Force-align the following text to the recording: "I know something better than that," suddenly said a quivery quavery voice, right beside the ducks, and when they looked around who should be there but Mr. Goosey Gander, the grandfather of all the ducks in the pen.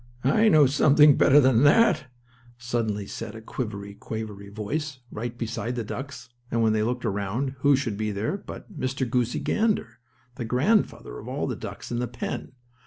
"I 0.23 0.49
know 0.49 0.65
something 0.65 1.15
better 1.15 1.39
than 1.39 1.61
that," 1.61 2.05
suddenly 2.57 3.05
said 3.05 3.35
a 3.35 3.39
quivery 3.41 3.93
quavery 3.93 4.49
voice, 4.49 4.97
right 5.11 5.37
beside 5.37 5.75
the 5.75 5.83
ducks, 5.83 6.27
and 6.49 6.63
when 6.63 6.73
they 6.73 6.81
looked 6.81 7.05
around 7.05 7.51
who 7.59 7.75
should 7.75 7.97
be 7.97 8.09
there 8.11 8.35
but 8.35 8.75
Mr. 8.79 9.07
Goosey 9.07 9.39
Gander, 9.39 9.99
the 10.37 10.45
grandfather 10.45 11.19
of 11.19 11.27
all 11.27 11.45
the 11.45 11.55
ducks 11.55 11.91
in 11.91 11.99
the 11.99 12.07
pen. 12.07 12.53